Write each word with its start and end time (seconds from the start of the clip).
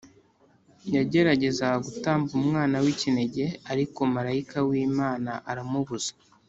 yagerageza 0.95 1.67
gutamba 1.85 2.29
umwana 2.41 2.73
we 2.77 2.81
w’ikinege 2.85 3.45
ariko 3.71 3.99
marayika 4.13 4.57
w’Imana 4.67 5.31
aramubuza. 5.51 6.11